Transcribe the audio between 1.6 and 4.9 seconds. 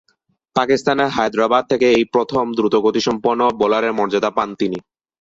থেকে এই প্রথম দ্রুতগতিসম্পন্ন বোলারের মর্যাদা পান তিনি।